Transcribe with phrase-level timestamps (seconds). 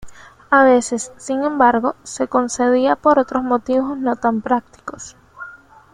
[0.49, 5.15] A veces, sin embargo, se concedía por otros motivos no tan prácticos.